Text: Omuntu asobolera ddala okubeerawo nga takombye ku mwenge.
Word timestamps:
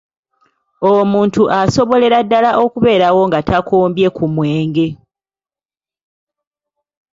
Omuntu 0.93 1.41
asobolera 1.59 2.17
ddala 2.25 2.51
okubeerawo 2.63 3.21
nga 3.29 3.39
takombye 3.49 4.07
ku 4.15 4.23
mwenge. 4.33 4.87